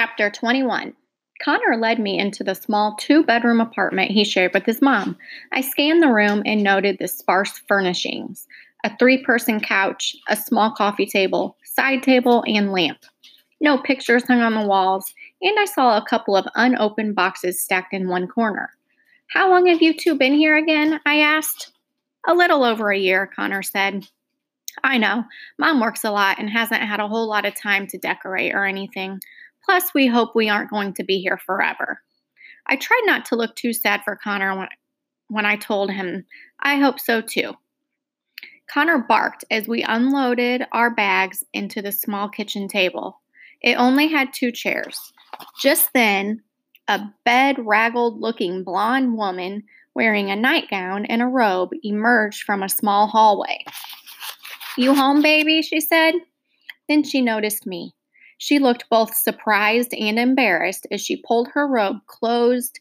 [0.00, 0.94] Chapter 21
[1.44, 5.18] Connor led me into the small two bedroom apartment he shared with his mom.
[5.52, 8.46] I scanned the room and noted the sparse furnishings
[8.82, 12.96] a three person couch, a small coffee table, side table, and lamp.
[13.60, 17.92] No pictures hung on the walls, and I saw a couple of unopened boxes stacked
[17.92, 18.70] in one corner.
[19.26, 20.98] How long have you two been here again?
[21.04, 21.72] I asked.
[22.26, 24.08] A little over a year, Connor said.
[24.82, 25.24] I know.
[25.58, 28.64] Mom works a lot and hasn't had a whole lot of time to decorate or
[28.64, 29.20] anything.
[29.64, 32.00] Plus, we hope we aren't going to be here forever.
[32.66, 34.68] I tried not to look too sad for Connor
[35.28, 36.24] when, I told him,
[36.60, 37.54] I hope so too.
[38.72, 43.20] Connor barked as we unloaded our bags into the small kitchen table.
[43.62, 45.12] It only had two chairs.
[45.60, 46.42] Just then,
[46.88, 53.06] a bedraggled looking blonde woman wearing a nightgown and a robe emerged from a small
[53.06, 53.64] hallway.
[54.76, 55.62] You home, baby?
[55.62, 56.14] she said.
[56.88, 57.94] Then she noticed me.
[58.42, 62.80] She looked both surprised and embarrassed as she pulled her robe closed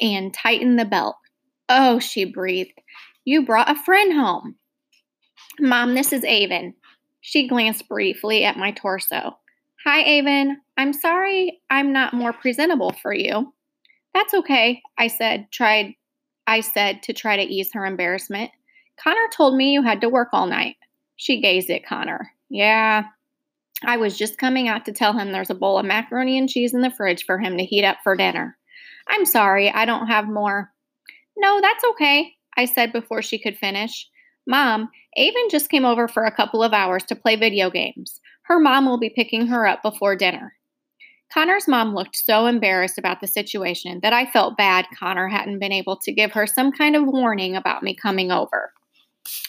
[0.00, 1.16] and tightened the belt.
[1.68, 2.80] Oh, she breathed.
[3.24, 4.54] You brought a friend home.
[5.58, 6.74] Mom, this is Aven.
[7.20, 9.36] She glanced briefly at my torso.
[9.84, 10.60] Hi, Aven.
[10.76, 13.52] I'm sorry I'm not more presentable for you.
[14.14, 15.94] That's okay, I said, tried
[16.46, 18.52] I said to try to ease her embarrassment.
[19.02, 20.76] Connor told me you had to work all night.
[21.16, 22.30] She gazed at Connor.
[22.48, 23.06] Yeah,
[23.84, 26.74] I was just coming out to tell him there's a bowl of macaroni and cheese
[26.74, 28.56] in the fridge for him to heat up for dinner.
[29.08, 30.72] I'm sorry, I don't have more.
[31.36, 34.08] No, that's okay, I said before she could finish.
[34.46, 38.20] Mom, Aven just came over for a couple of hours to play video games.
[38.42, 40.54] Her mom will be picking her up before dinner.
[41.32, 45.72] Connor's mom looked so embarrassed about the situation that I felt bad Connor hadn't been
[45.72, 48.72] able to give her some kind of warning about me coming over.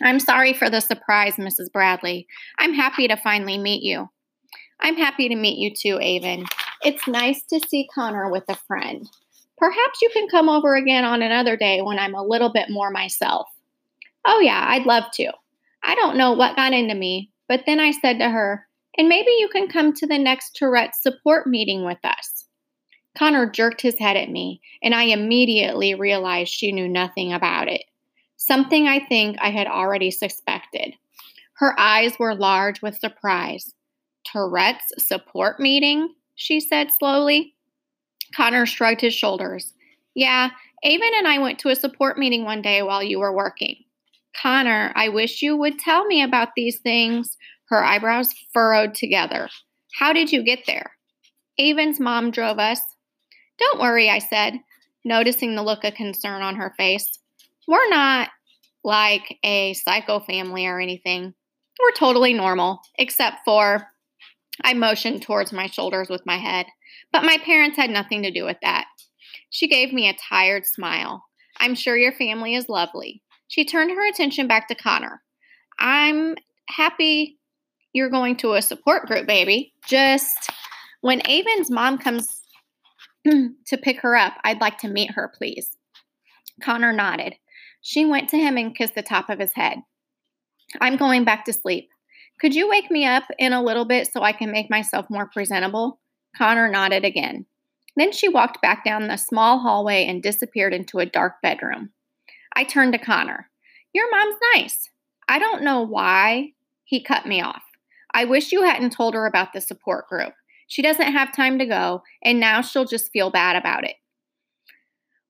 [0.00, 1.72] I'm sorry for the surprise, Mrs.
[1.72, 2.26] Bradley.
[2.58, 4.10] I'm happy to finally meet you.
[4.82, 6.44] I'm happy to meet you too, Aven.
[6.82, 9.08] It's nice to see Connor with a friend.
[9.56, 12.90] Perhaps you can come over again on another day when I'm a little bit more
[12.90, 13.48] myself.
[14.26, 15.30] Oh, yeah, I'd love to.
[15.84, 18.66] I don't know what got into me, but then I said to her,
[18.98, 22.46] and maybe you can come to the next Tourette support meeting with us.
[23.16, 27.82] Connor jerked his head at me, and I immediately realized she knew nothing about it.
[28.36, 30.94] Something I think I had already suspected.
[31.54, 33.72] Her eyes were large with surprise.
[34.24, 36.14] Tourette's support meeting?
[36.34, 37.54] she said slowly.
[38.34, 39.74] Connor shrugged his shoulders.
[40.14, 40.50] Yeah,
[40.84, 43.76] Aven and I went to a support meeting one day while you were working.
[44.40, 47.36] Connor, I wish you would tell me about these things.
[47.66, 49.48] Her eyebrows furrowed together.
[49.98, 50.92] How did you get there?
[51.58, 52.80] Aven's mom drove us.
[53.58, 54.54] Don't worry, I said,
[55.04, 57.18] noticing the look of concern on her face.
[57.68, 58.30] We're not
[58.82, 61.34] like a psycho family or anything.
[61.80, 63.86] We're totally normal, except for
[64.64, 66.66] I motioned towards my shoulders with my head,
[67.12, 68.86] but my parents had nothing to do with that.
[69.50, 71.24] She gave me a tired smile.
[71.60, 73.22] I'm sure your family is lovely.
[73.48, 75.22] She turned her attention back to Connor.
[75.78, 76.36] I'm
[76.68, 77.38] happy
[77.92, 79.74] you're going to a support group, baby.
[79.86, 80.50] Just
[81.02, 82.40] when Aven's mom comes
[83.26, 85.76] to pick her up, I'd like to meet her, please.
[86.62, 87.34] Connor nodded.
[87.82, 89.78] She went to him and kissed the top of his head.
[90.80, 91.90] I'm going back to sleep.
[92.42, 95.30] Could you wake me up in a little bit so I can make myself more
[95.32, 96.00] presentable?
[96.36, 97.46] Connor nodded again.
[97.94, 101.90] Then she walked back down the small hallway and disappeared into a dark bedroom.
[102.56, 103.48] I turned to Connor.
[103.94, 104.90] Your mom's nice.
[105.28, 107.62] I don't know why he cut me off.
[108.12, 110.32] I wish you hadn't told her about the support group.
[110.66, 113.94] She doesn't have time to go, and now she'll just feel bad about it.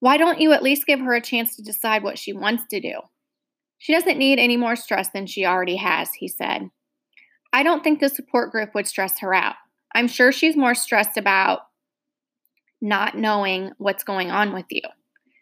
[0.00, 2.80] Why don't you at least give her a chance to decide what she wants to
[2.80, 2.94] do?
[3.76, 6.70] She doesn't need any more stress than she already has, he said.
[7.54, 9.54] I don't think the support group would stress her out.
[9.94, 11.60] I'm sure she's more stressed about
[12.80, 14.82] not knowing what's going on with you.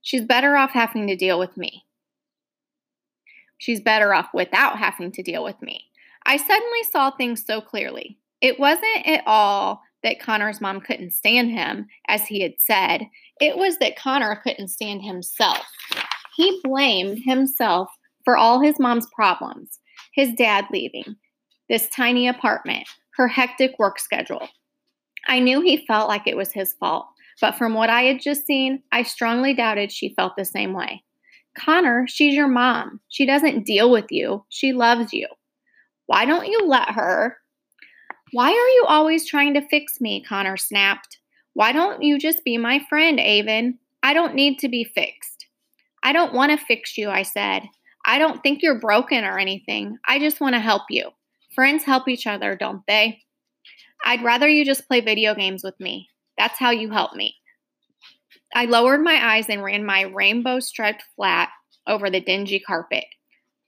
[0.00, 1.84] She's better off having to deal with me.
[3.58, 5.84] She's better off without having to deal with me.
[6.24, 8.18] I suddenly saw things so clearly.
[8.40, 13.02] It wasn't at all that Connor's mom couldn't stand him, as he had said.
[13.38, 15.66] It was that Connor couldn't stand himself.
[16.36, 17.90] He blamed himself
[18.24, 19.78] for all his mom's problems
[20.14, 21.16] his dad leaving,
[21.68, 22.86] this tiny apartment,
[23.16, 24.48] her hectic work schedule.
[25.26, 27.06] I knew he felt like it was his fault,
[27.40, 31.04] but from what I had just seen, I strongly doubted she felt the same way.
[31.56, 33.00] Connor, she's your mom.
[33.08, 35.26] She doesn't deal with you, she loves you.
[36.06, 37.36] Why don't you let her?
[38.32, 40.22] Why are you always trying to fix me?
[40.22, 41.18] Connor snapped.
[41.54, 43.78] Why don't you just be my friend, Aven?
[44.02, 45.46] I don't need to be fixed.
[46.02, 47.62] I don't want to fix you, I said.
[48.06, 49.98] I don't think you're broken or anything.
[50.06, 51.10] I just want to help you.
[51.54, 53.22] Friends help each other, don't they?
[54.04, 56.08] I'd rather you just play video games with me.
[56.36, 57.36] That's how you help me.
[58.54, 61.50] I lowered my eyes and ran my rainbow striped flat
[61.86, 63.04] over the dingy carpet.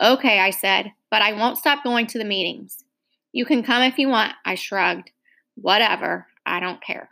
[0.00, 2.84] Okay, I said, but I won't stop going to the meetings.
[3.32, 5.10] You can come if you want, I shrugged.
[5.54, 7.10] Whatever, I don't care.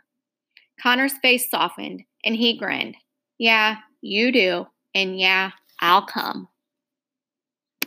[0.81, 2.95] Connor's face softened and he grinned.
[3.37, 6.47] Yeah, you do, and yeah, I'll come.